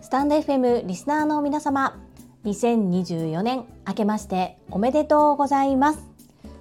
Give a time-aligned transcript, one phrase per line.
[0.00, 1.98] スタンド FM リスナーの皆様。
[2.44, 6.00] 2024年明けましておめでとうございます。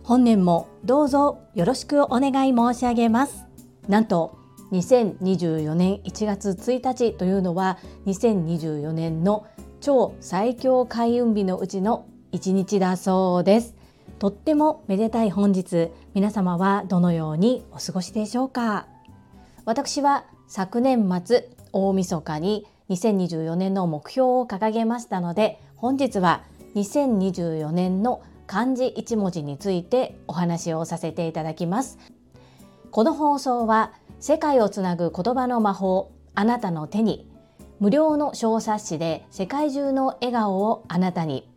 [0.04, 3.46] 本年もどうぞよろしくお願い申し上げます。
[3.88, 4.38] なんと
[4.72, 9.48] 2024年1月1日というのは2024年の
[9.80, 13.76] 超最強開運日のうちの1日だそうです。
[14.20, 18.99] とってもめでたい本日皆様はどのようにお過ごしでしょうか。
[19.70, 26.42] 私は昨年末大晦日に2024年の目標を掲げましたので本日は
[26.74, 32.00] 2024年の漢字1文字についてお話をさせていただきます。
[32.90, 37.30] この放送は世界をつなぐ言葉の魔法あなたの手に
[37.80, 41.48] 無料の小冊子で世界中の笑顔をあなたに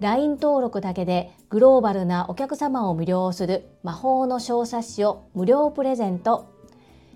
[0.00, 6.57] LINE 登録だけでグローバルなお客様を魅了する魔法の小冊子を無料プレゼント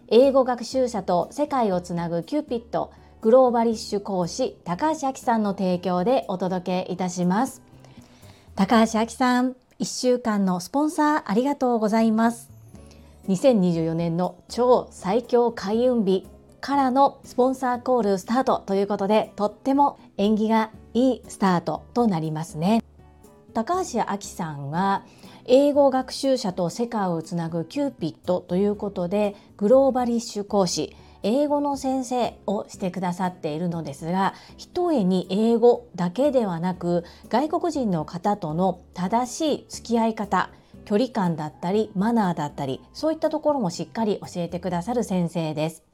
[0.09, 7.62] 英語学習者と世界をつなぐキューピットグローバリッシュ講師高橋明さんの提供でお届けいたします。
[8.55, 12.50] 高橋明さん1週間のスポンサーありがとうございます。
[13.28, 16.27] 2024年の超最強開運日
[16.61, 22.83] からのスポンサーコールスタートということでとっても縁起がいいスタートとなりますね。
[23.53, 25.05] 高橋明さんは
[25.45, 40.50] 英語学習者と世界をつなぐキューピットということでグローバリッシュ講師英語の先生をしてくださっているのですがひとえに英語だけではなく外国人の方との正しい付き合い方
[40.84, 45.84] 距離感だったりマナーだったりそういったところもしっかり教えてくださる先生です。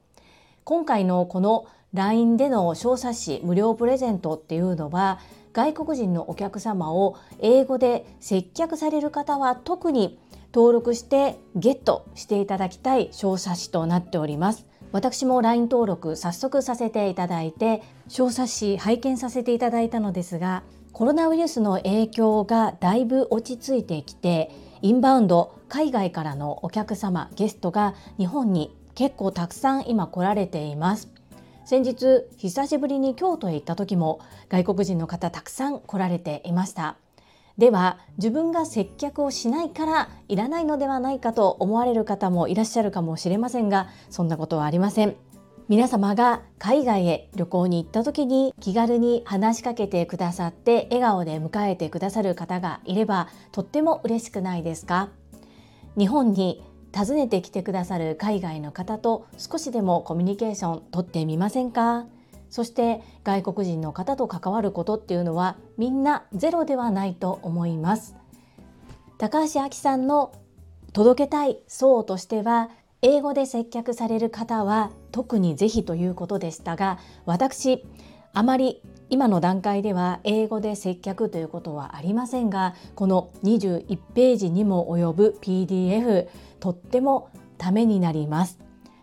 [0.65, 5.19] 今回のこの LINE での小冊子無料プレゼントっていうのは
[5.53, 10.19] 外国人のお客様を英語で接客される方は特に
[10.55, 14.67] 登録してゲットしていただきたい小冊子となっております。
[14.93, 31.18] 私も LINE 登録早速させていただいて小冊子拝見させていただいたのですがコロナウイルスの影響がだいぶ落ち着いてきてインバウンド海外からのお客様ゲストが日本に結構たくさん今来られています。
[31.69, 36.97] 先日久しぶりに京都へ行った時も外国人の方たくさん来られていました。
[37.59, 45.15] では自分が接客をしないからいらないのではないかと思われる方もいらっしゃるかもしれませんがそんなことはありません。
[45.69, 55.11] 皆様が海外へ旅行に行った時に気軽に話しかけてくださって笑顔で迎えてくださる方がいればとっても嬉しくないですか？
[55.99, 62.07] 日本に訪ねてきてくださる海外の方と少しでもコミュニケーションとってみませんか？
[62.51, 68.17] そして外国人の方と関わることっていうのはみんなゼロではないと思います。
[69.19, 70.33] 高橋明さんの
[70.93, 72.71] 届けたい層としては
[73.03, 77.85] 英語で接客される方は特にぜひということでしたが私
[78.33, 86.29] あまり今の段階では英語で接客ということはありませんがこの21ページにも及ぶ PDF
[86.61, 88.59] とってもためになります。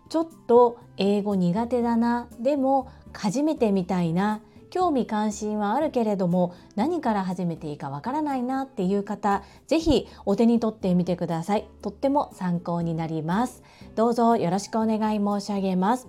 [0.09, 11.67] ちょっと英語苦手だなでも初めてみたいな興味関心はあるけれども何から始めていいかわからないなっていう方ぜひお手に取ってみてください。
[11.81, 13.63] とっても参考になります。
[13.95, 16.07] どうぞよろしくお願い申し上げます。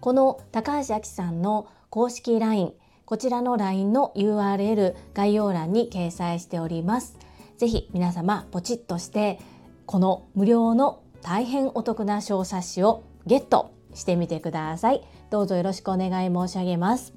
[0.00, 2.72] この高橋明さんの公式 LINE
[3.04, 7.18] こちらの LINE の URL 概要欄に掲載しております。
[7.58, 9.38] ぜひ皆様ポチッとして
[9.86, 15.02] この無料の大変お得な小冊子をゲットしてみてください。
[15.30, 17.14] どうぞよろしくお願い申し上げます。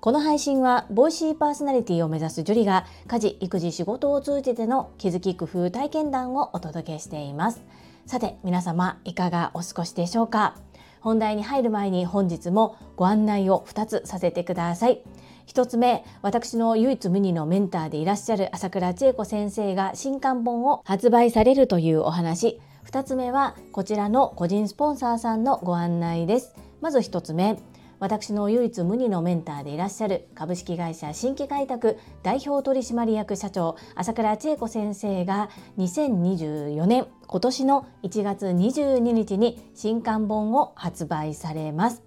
[0.00, 7.62] この配信はボイシーパーソナリティを目指すジュリが家事育児仕事を通じての気づき工夫体験談をお届けしています。
[8.06, 10.56] さて皆様いかがお過ごしでしょうか？
[11.00, 15.02] 本題に入る前に本日もご案内を2つさせてください。
[15.48, 22.60] 1つ目私の唯一無二のメンターでいらっしゃる朝倉千恵子先生が新刊本を発売されるというお話。
[22.84, 26.54] 2つ目はこちらの個人スポンサーさんのご案内です。
[26.82, 27.58] まず1つ目
[27.98, 35.48] 私の唯一無二のメンターでいらっしゃる株式会社新規開拓代表取締役社長朝倉千恵子先生が
[35.78, 42.02] 2024年今年の1月22日に新刊本を発売されます。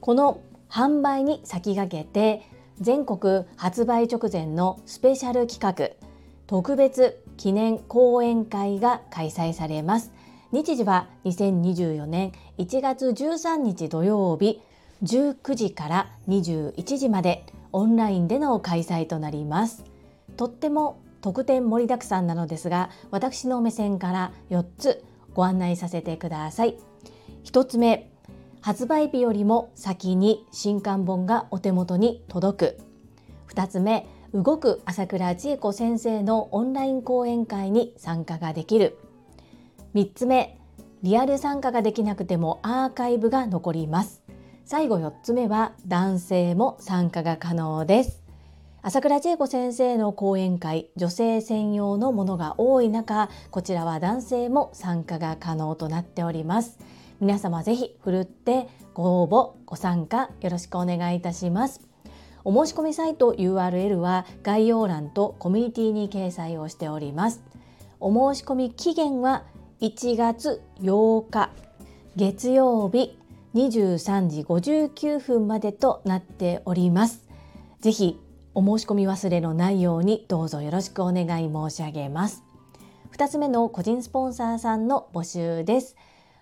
[0.00, 5.96] この販売に先駆けて全国発売直前のスペシャル企画
[6.46, 10.12] 特別記念講演会が開催されます。
[10.52, 14.62] 日時は2024年1月13日土曜日
[15.02, 19.84] 19時から21時までオンラインでの開催となります。
[20.36, 25.04] とっても特典盛りだくさんなのですが私の目線から4つ
[25.34, 26.76] ご案内させてください。
[27.44, 28.07] 1つ目
[28.60, 32.78] 発売日よりも先に新刊本がお手元に届く。
[33.54, 38.98] 2つ目動く朝倉千恵子先生のオンライン講演会に参加ができる。
[39.94, 40.58] 3つ目
[41.02, 44.22] リアル参加ができなくてもアーカイブが残ります。
[44.64, 48.22] 最後4つ目は男性も参加が可能です。
[48.82, 56.78] 朝倉千恵子先生の講演会女性専用のものが多い中こちらは男性も参加が可能となっております。
[57.20, 61.80] 皆様ぜひふるってご応募ご参加よろしくお願いいたします。
[62.44, 67.42] お申し込みサイト URL は概要欄とコミュニティに掲載をしております。
[68.00, 69.44] お申し込み期限は
[69.80, 71.50] 1月8日
[72.16, 73.18] 月曜日
[73.54, 77.24] 23時59分までとなっております。
[77.80, 78.20] ぜひ
[78.54, 82.42] お申し込み忘れのないようにどうぞよろしくお願い申し上げます。
[83.12, 85.96] 2つ目の個人スポンサーさんの募集です。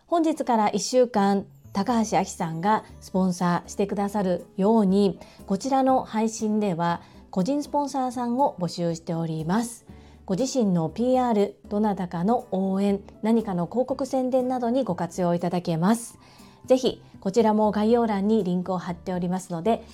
[0.07, 9.85] 本日から1週間高橋明さんがスポンサーしてくださるようにこちらの配信では個人スポンサーさんを募集しております。
[10.25, 16.19] ご自身の PR どなたかの応援何かの広告宣伝などにご活用いただけます。
[16.67, 19.85] ぜひこちらも概要欄にリンクを貼っておりますので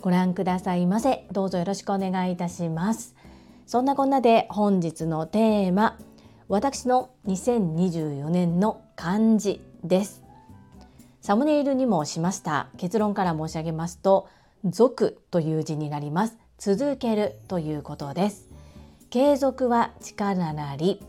[0.00, 1.26] ご覧くださいませ。
[1.32, 3.16] どうぞよろしくお願いいたします。
[3.66, 5.98] そんなこんなで本日のテーマ
[6.48, 10.22] 私の2024年の漢字です。
[11.20, 12.68] サムネイルにもしました。
[12.76, 14.28] 結論から申し上げますと
[14.64, 16.38] 続という字になります。
[16.58, 18.48] 続けるということです。
[19.10, 21.02] 継続は力なり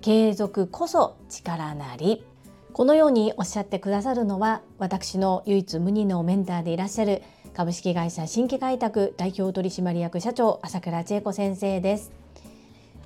[0.00, 2.24] 継続こそ力なり。
[2.72, 7.22] このようにおっしゃってくださるのは私の唯一無二のメンターでいらっしゃる
[7.54, 12.19] 株式会社新規開拓代表取締役社長朝倉千恵子先生です。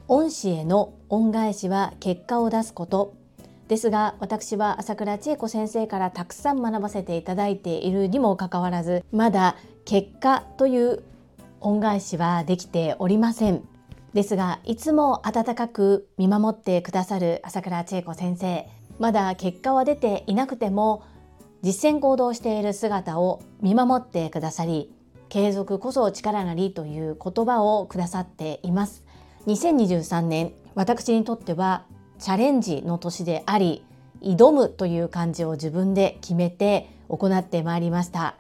[0.09, 3.15] 恩師への恩返しは結果を出すこと
[3.69, 9.57] ですが私は朝倉千恵子先生からたくさん学ばせていただいているにもかかわらずまだ
[9.87, 11.03] 結果という
[11.61, 13.67] 恩返しはできておりません。
[14.13, 18.69] ですがいつも温かく見守ってくださる朝倉千恵子先生
[19.01, 21.03] まだ結果は出ていなくても
[21.63, 24.93] 実践行動している姿を見守ってくださり
[25.31, 29.04] 継続こそ力なりという言葉をくださっています。
[29.47, 31.85] 2023年私にとっては
[32.19, 33.85] チャレンジの年であり
[34.23, 38.37] 挑むという漢字を自分で決めて行ってまいりました。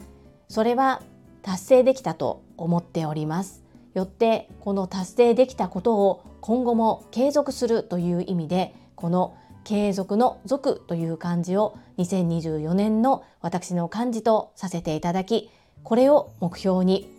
[0.48, 1.02] それは
[1.42, 3.62] 達成できたと思っております。
[3.92, 15.50] よってこの達成できたことを今後も継続するという意味でこの継続の続という漢字を2024年の私の漢字とさせていただき
[15.82, 17.13] これを目標に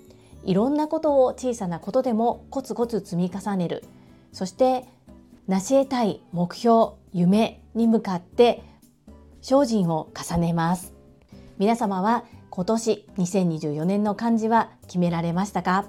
[0.45, 3.83] いろんなことを小さなことでもコツコツ積み重ねる。
[4.31, 4.86] そして
[5.47, 8.63] 成し得たい目標夢に向かって
[9.42, 10.94] 精進を重ねます。
[11.57, 15.86] 皆様は今年2024年の漢字は決められましたか？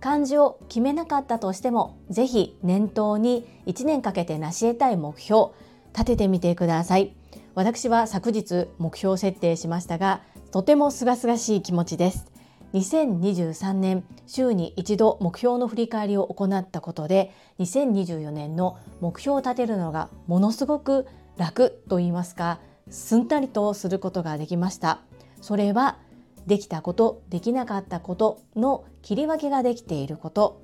[0.00, 5.50] 漢字を決めなかったとしてもぜひ念頭に1年かけて成し得たい目標
[5.92, 7.14] 立ててみてください。
[7.54, 10.22] 私は昨日目標設定しましたが
[10.52, 12.30] とても清々しい気持ちです。
[12.74, 21.06] 2023年週に一度目標の振り返りを行ったことで2024年の目標を立てるのがものすごく
[21.36, 22.60] 楽と言いますか
[22.90, 25.00] すんなりとすることができました
[25.40, 25.98] それは
[26.46, 30.62] できたことできなかったことの切り分けができていること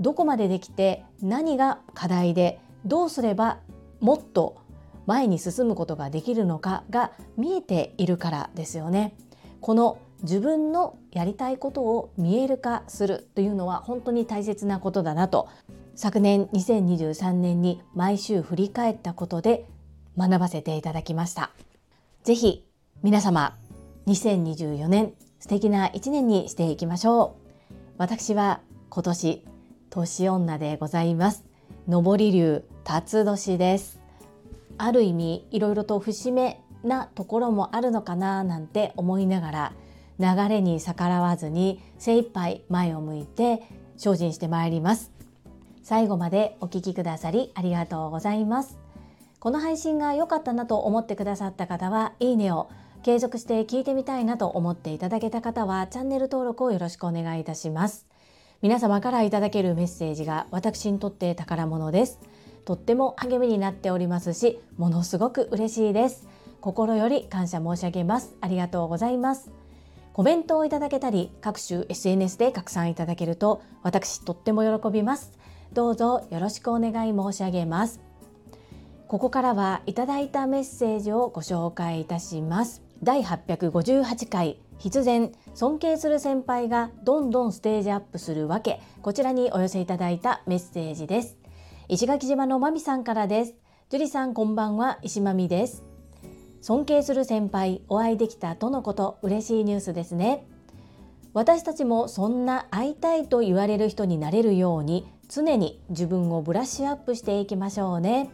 [0.00, 3.58] どこまでできて何が課題でどうすれば
[4.00, 4.60] もっと
[5.06, 9.14] 前に進むことができるのかが見えているからですよね。
[9.60, 15.48] この自分のやりたいことを見える化するというのは本当に大切なことだなと
[15.94, 19.66] 昨年2023年に毎週振り返ったことで
[20.16, 21.50] 学ばせていただきました。
[22.22, 22.64] ぜひ
[23.02, 23.56] 皆様
[24.06, 27.36] 2024年素敵な一年にしていきましょ
[27.68, 27.74] う。
[27.98, 29.44] 私は今年
[29.90, 31.44] 年女でございます。
[31.88, 34.00] 上り流辰年です。
[34.78, 39.72] ある意味いろいろと節目なところもあるのかななんて思いながら
[40.20, 43.62] 流れに逆らわずに精一杯前を向いて
[43.96, 45.10] 精進してまいります。
[45.82, 48.78] 最後までお聞きくださりありがとうございます。
[49.38, 52.68] この配信が良かったなと思ってくださった方はいいねを
[53.02, 58.06] 継続して聞いてみたいなと思っていただけた方はチャンネル登録をよろしくお願いいたします。
[58.60, 62.20] 皆様からいただけるメッセージが私にとって宝物です。
[62.66, 66.28] とっても励みになっておりますしものすごく嬉しいです。
[66.60, 68.34] 心より感謝申し上げます。
[68.42, 69.59] ありがとうございます。
[70.12, 75.32] コメントをいただけたり各種 SNS で拡散いただけると私とっても喜びます。
[75.72, 78.00] どうぞよろしくお願い申し上げます。
[79.06, 82.82] ここからはいただいたメッセージをご紹介いたします。
[83.02, 88.80] 第858回必然尊敬する先輩がどんどんステージアップするわけ。
[89.02, 91.36] こちらにお寄せいただいたメッセージです。
[91.88, 93.54] 石垣島のまみさんからです。
[93.90, 94.98] 樹里さんこんばんは。
[95.02, 95.89] 石まみです。
[96.60, 100.46] 尊敬する先輩お会いできたとのこと嬉しいニュースですね。
[101.32, 108.30] 私たちもそんな会いたいと言われる人になれるように常に自分をブラッシュアップしていきましょうね。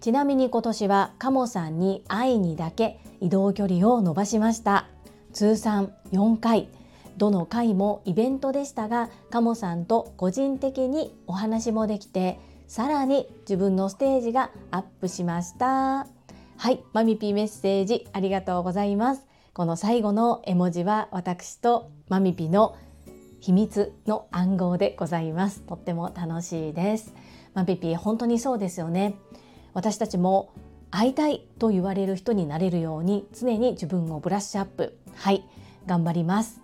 [0.00, 4.86] ちなみに今年はカモさんに会いにだけ移動距離を伸ばしました。
[5.32, 6.68] 通算4回
[7.16, 16.21] どの回もイベントでしたがカモさんと個人的にお話もできてさらに自分のステージがアップしました。
[16.62, 19.26] はいマミピーメッセージありがとうございます。
[19.52, 22.76] この最後の絵文字は私とマミピの
[23.40, 25.62] 秘密の暗号でございます。
[25.62, 27.14] とっても楽しいです。
[27.54, 29.16] マミピ本当にそうですよね。
[29.74, 30.54] 私たちも
[30.92, 34.96] 会いたいと言われる人になれるように常に自分をブラッシュアップ。
[35.16, 35.44] はい
[35.86, 36.60] 頑張ります。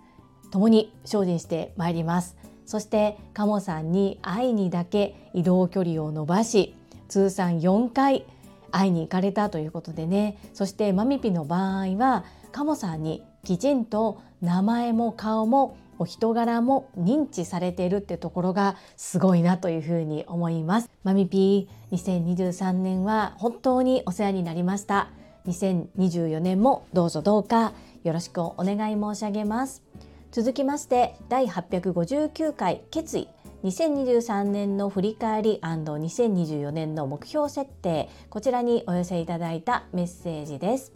[0.49, 2.37] 共に精進してまいります。
[2.65, 6.73] そしてカモさんに会いにだけ移動距離を伸ばし
[7.09, 8.25] 通算4回
[8.71, 20.89] 会いに行かれたということでねそしてマミピの場合はカモさんにきちんと名前も顔もお人柄も認知されているってところがすごいなというふうに思います。
[21.03, 25.09] マミピー2023年は本当にお世話になりました。
[25.45, 27.73] 2024年もどうぞどうか
[28.03, 29.83] よろしくお願い申し上げます。
[30.31, 33.27] 続きまして第859回決意
[33.63, 38.07] 2023年の振り返り &2024 年の目標設定。
[38.29, 40.93] こちらにお寄せいただいたメッセージです。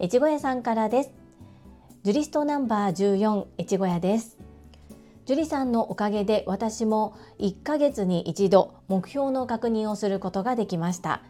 [0.00, 1.10] 越後屋さんからです。
[2.02, 4.36] ジュリストナンバー14越後屋です。
[5.24, 11.22] ジュリさんのおかげで私も1ヶ月に一度目標の確認をすることができました。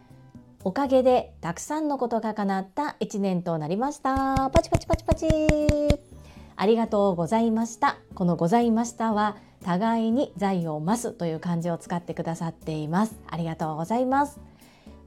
[0.65, 4.51] おかげでたくさんのことが叶った1年となりました。
[4.51, 6.14] パチパチパチパチ。
[6.57, 14.41] ありがとうございましたこのございましたは互いに財を増すという漢字を使ってくださっていますありがとうございます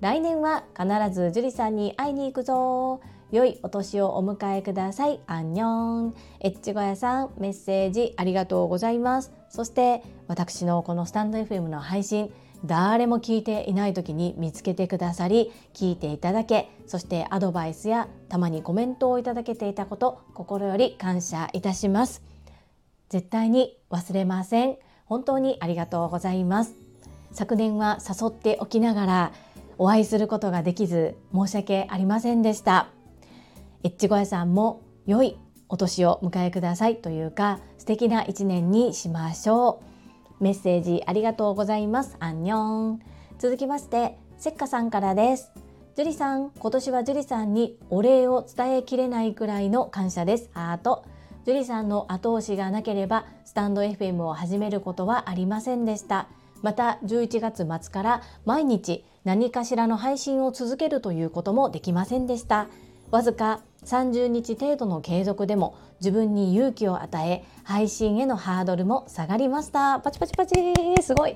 [0.01, 3.01] 来年は必ず樹里さんに会いに行くぞ
[3.32, 5.20] 良いお年をお迎えください。
[5.27, 6.16] アンニョン。
[6.39, 9.34] エッチゴヤさん、メッセージありがとうございます。
[9.50, 12.32] そして私のこのスタンド FM の配信、
[12.65, 22.21] 誰も聞いていない時に見つけてくださり、聞いていただけ、そしてアドバイスやたまにコメントをいただけていたこと、心より感謝いたします。
[23.09, 24.77] 絶対に忘れません。
[25.05, 26.73] 本当にありがとうございます。
[27.31, 29.31] 昨年は誘っておきながら
[29.77, 32.89] お会いすることができず申し訳ありませんでした。
[33.83, 35.37] エッチゴヤさんも良い
[35.69, 39.97] お年を迎えくださいというか素敵な一年にしましょう
[40.39, 42.15] メッセージありがとうございます。
[42.20, 43.00] アンニョン。
[43.39, 45.51] 続きましてせっかさんからです。
[45.96, 50.50] ジュリさん今年はジュリさんにお礼を伝えきれないくらいの感謝です。
[50.53, 51.06] ハート。
[51.46, 56.27] ジュリさんの後押しがなければスタンド FM を始めることはありませんでした。
[56.62, 62.67] また11月末から毎日何かしらの配信を続けるということもできませんでした。
[63.10, 70.00] わずか30日程度の継続でも自分に勇気を与え配信へのハードルも下がりました。
[70.01, 70.75] パチパチパチ。
[71.01, 71.34] すごい。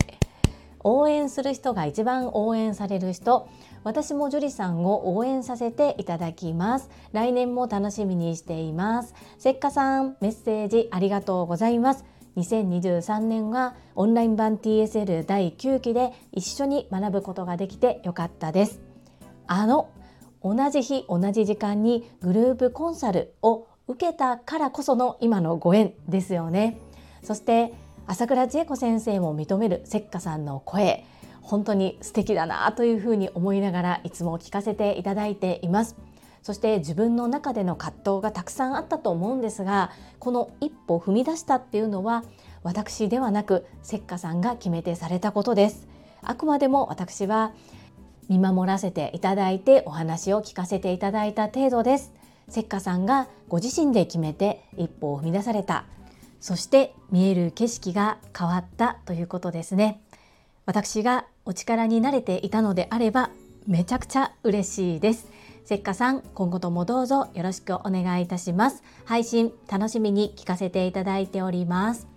[0.84, 3.48] 応援する人が一番応援される人。
[3.84, 6.89] 私もジュリさんを応援させていただきます。
[7.13, 9.13] 来年も楽しみにしています。
[9.38, 12.03] せっかさんメッセージありがとうございます。
[12.38, 18.81] 2023年はオンライン版 TSL 第9期で一緒に学ぶことができてよかったです。
[19.48, 19.89] あの
[20.43, 26.79] 同じ日同じ時間にグループコンサルを受けたからこその今のご縁ですよね。
[27.24, 27.74] そして
[28.07, 31.05] 朝倉千恵子先生も認めるせっかさんの声
[31.41, 35.95] 本当に素敵だなというふうに思いながらいつも聞かせていただいています。
[36.41, 42.24] そして自分の中での葛藤がたくさんあったと思うんですがこの一歩踏み出したっていうのは
[42.63, 45.88] 私ではなくせっかさんが決めてされたことです。
[46.24, 47.53] あくまでも私は
[48.29, 52.11] 見守らせていただいてお話を聞かせていただいた程度です。
[52.49, 55.85] せっかさんがご自身で決めて一歩を踏み出された。
[56.39, 60.01] そして見える景色が変わったということですね。
[60.65, 63.31] 私がお力になれていたのであれば
[63.67, 65.27] めちゃくちゃ嬉しいです。
[65.65, 68.83] せっかさん、今後ともどうぞよろしくお願いいたします。
[69.05, 72.07] 配信楽しみに聞かせていただいております。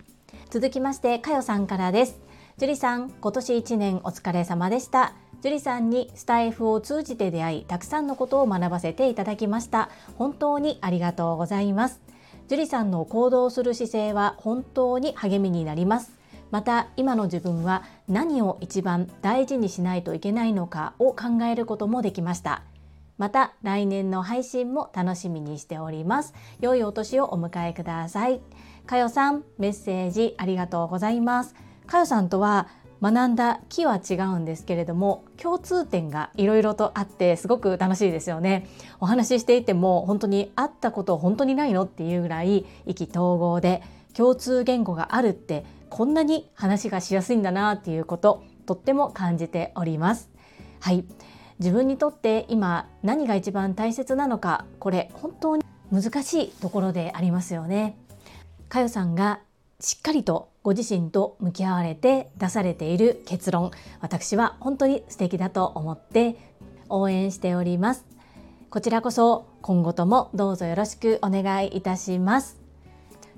[0.49, 2.19] 続きまして、かよさんからです。
[2.57, 5.13] 樹里さん、今年1年お疲れ様でした。
[5.45, 9.91] 樹里さんにスタイフを通じて出会い、たくさんのことを学ばせていただきました。
[10.17, 12.01] 本当にありがとうございます。
[12.47, 16.25] 樹里さんの行動する姿勢は本当に励みになります。
[16.49, 22.63] また今の自分は何を一番大事にしないといけないのかを考えることもできました
[23.17, 28.41] また来年の配信も楽しみにしております良いお年をお迎えください
[28.85, 31.55] かよさんメッセージありがとうございます
[31.87, 32.67] かよさんとは
[33.01, 38.67] 学んだ木は違うんですけれども共通点がいろいろとあってすごく楽しいですよね。
[38.99, 43.81] お話ししていても本当に会ったこと本当にないのっていうぐらい意気投合で
[44.13, 50.29] 共通言語があるってこんなに話がしやすいんだなっていうこととっても感じております。
[50.79, 51.05] はい。
[51.59, 57.97] 自分にとって今何が一番大切なのかこれ本当に難しいところでありますよね。
[58.67, 59.39] かよさんが
[59.85, 63.69] しっかりとご自身と向き合われて出されている結論
[64.01, 66.37] 私は本当に素敵だと思って
[66.89, 68.03] 応援しております。
[68.71, 72.57] こちらこそ今後ともどうぞよろしくお願いいたします。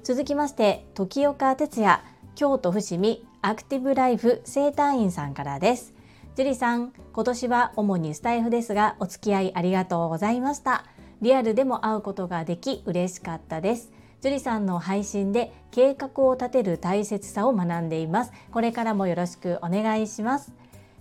[0.04, 2.02] 続きまして時岡哲也
[2.36, 5.94] 京都伏見アクティブライフ生態院さんからです。
[6.38, 10.86] 樹里さん今年は主にスタイフですがお付き合いありがとうございました。
[11.22, 13.92] リアルでも会うことができ嬉しかったです。
[14.22, 18.32] 樹里さんの配信で計画を立てる大切さを学んでいます。
[18.52, 20.54] これからもよろしくお願いします。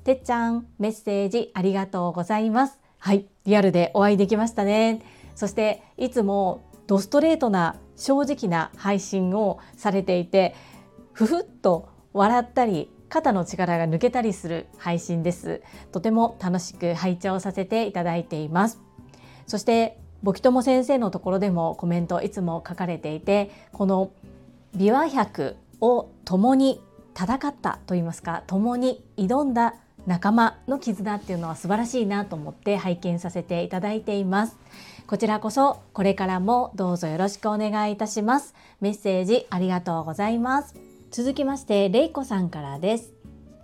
[0.04, 2.78] てっちゃんメッセージありがとうございます。
[2.98, 5.02] はいリアルでお会いできましたね。
[5.34, 10.54] そしていつもドストレートな正直な配信をされていて
[11.12, 15.62] ふふっと笑ったり肩の力が抜けたりする配信です。
[15.90, 18.80] とても楽しく拝聴させていただいています。
[19.46, 24.10] そしてボキトモ先生のところでもコメントいつも書かれていてこの
[24.76, 26.80] 琵琶百を共に
[27.14, 29.74] 戦ったといいますか共に挑んだ
[30.06, 34.56] 仲間の絆っていうのは素晴らしいなと思って拝見させていただいています。
[35.06, 38.54] こちらこそこれからもどうぞよろしくお願いいたします。
[38.80, 40.74] メッセージありがとうございます。
[41.10, 43.12] 続きましてれいこさんからです。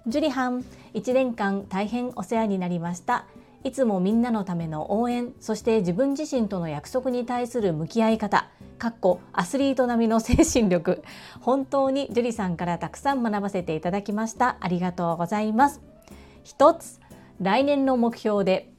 [0.06, 3.24] ジュリハン1年間大変お世話になりました。
[3.64, 11.04] いつもみんなのための応援そして自分自身との約束に対する向き合い方かっこアスリート並みの精神力。
[11.40, 14.56] 本当に樹里さんからたくさん学ばせていただきました。
[14.58, 15.80] ありがとうございます。
[16.42, 16.98] 一つ
[17.40, 18.72] 来年の目標で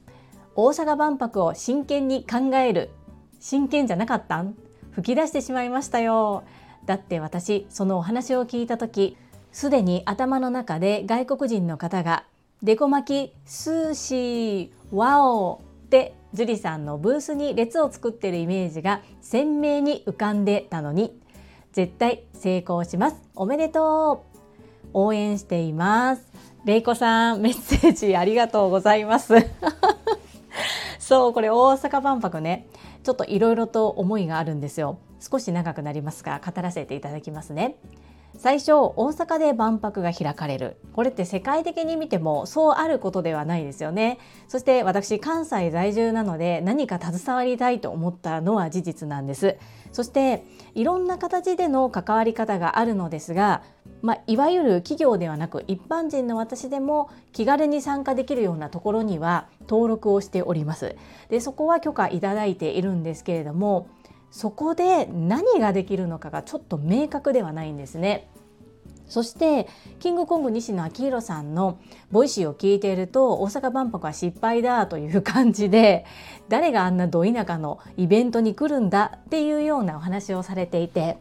[0.54, 2.90] 大阪万博を真剣に考える。
[3.40, 4.54] 真剣じゃなかったん？
[4.90, 6.44] 吹き出してしまいましたよ。
[6.84, 9.16] だって私そのお話を聞いた時
[9.52, 12.24] すでに頭の中で外国人の方が
[12.64, 21.12] デコ巻きスーシーワオって樹里さんのブースに列を作ってるイメージが鮮明に浮かんでたのに
[21.72, 23.16] 絶対成功します。
[23.34, 24.88] おめでとう。
[24.94, 26.32] 応援しています。
[26.64, 29.34] れいこさんメッセージありがとうございます。
[30.98, 32.66] そうこれ大阪万博ね。
[33.02, 34.96] ちょっといろいろと思いがあるんですよ。
[35.20, 37.76] 少し長くなりますが語らせていただきますね。
[38.36, 40.76] 最初大阪で万博が開かれる。
[40.92, 44.18] これって世界的に見てもそうあることではないですよね。
[44.48, 49.56] そして私関西在住なので何か携わりたいと思ったのは事実なんです。
[49.92, 50.44] そして
[50.74, 53.62] いろんな形での関わり方があるのですが
[54.04, 60.94] まあ、いわゆる企業ではなく一般人の私でも気軽に参加できるようなところには登録をしております。
[61.30, 63.88] でそこは許可いただいているんですけれども
[64.34, 68.28] そこで何ができるのかがちょっと明確ではないんですね。
[69.06, 69.68] そして
[70.00, 71.78] キングコング西野亮廣さんの
[72.10, 76.04] Voicy を聞いていると大阪万博は失敗だという感じで
[76.48, 81.18] 誰があんなど田舎のイベントに来るんだっていうようなお話をされていて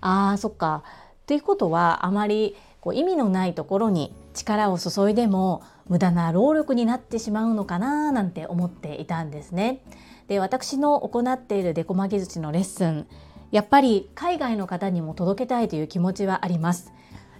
[0.00, 0.82] あーそっか
[1.22, 9.82] っていうことはあまりこう意味のないところに力を注いでも無駄な労力になってしまうのかななんて思っていたんですね。
[10.28, 13.06] で私の行っているデコ巻き寿司のレッスン
[13.50, 16.92] やっぱり海外の方にも届けたいという気持ちはあります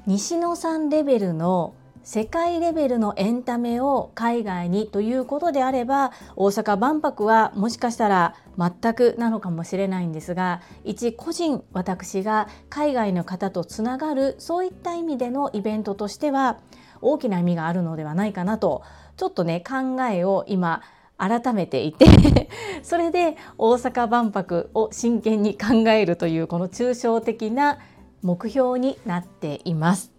[0.06, 16.60] 西野さんレベルの世界レベルのエンタメを海外にということであれば大阪万博はもしかしたら全くなのかもしれないんですが一個人私が海外の方とつながるそういった意味でのイベントとしては
[17.00, 18.82] 大きな意味があるのではないかなと
[19.16, 20.82] ちょっとね考えを今
[21.16, 22.06] 改めていて
[22.82, 27.78] それで大阪万博を真剣に考えるというこの抽象的な
[28.22, 30.17] 目標になっています。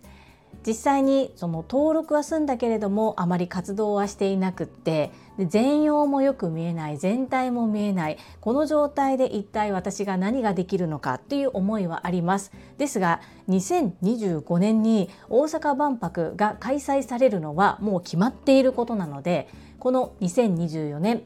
[0.65, 12.51] 実際にその登録は済んだけれどもあまり活動はしていなくってで全容もよく見えない全体も見えないこの状態で一体私が何ができるのかっていう思いはあります。
[12.77, 19.47] ですが2025年に大阪万博が開催されるのはもう決まっていることなので
[19.79, 21.23] この2024年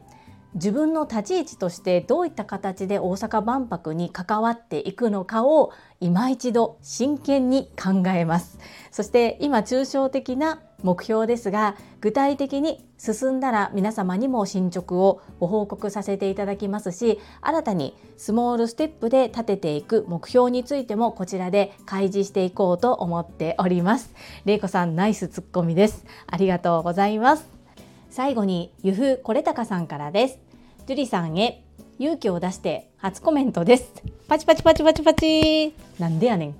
[0.55, 8.59] 自分の立ち位置としてどういった形で大阪万博に関わっていくのかを今一度真剣に考えます。
[8.91, 24.13] そして今抽象的な目標ですが具体的に進んだら皆様にも進捗をご報告させていただきますし新たにスモールステップで立てていく目標についてもこちらで開示していこうと思っております。
[24.45, 26.05] れいこさんナイスツッコミです。
[26.27, 27.62] ありがとうございます。
[28.12, 30.38] 最後にゆふこれたかさんからです
[30.86, 31.62] ジュリさんへ
[31.98, 33.92] 勇気を出して初コメントです
[34.28, 36.54] パチパチパチパチパチなんでやねん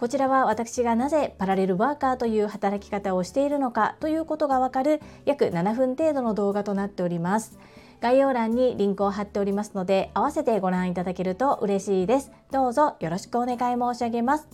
[0.00, 7.58] こちらは私がなぜパラレルワーカーという働き方をしているのかということがわかる約7分程度の動画となっております。
[8.00, 12.32] 概要欄にリンクを貼っておりますので、合わせてご覧いただけると嬉しいです。
[12.50, 14.48] どうぞよろしくお願い申し上げます。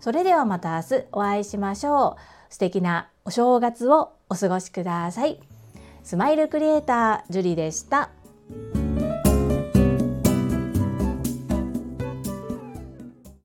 [0.00, 2.16] それではまた明日お会いしましょ
[2.50, 2.52] う。
[2.54, 5.38] 素敵なお正月をお過ごしください。
[6.02, 8.08] スマイルクリエイター、ジュリでした。